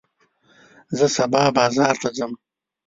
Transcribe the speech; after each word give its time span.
زه 0.97 1.05
سبا 1.17 1.43
بازار 1.57 1.95
ته 2.01 2.09
ځم. 2.17 2.31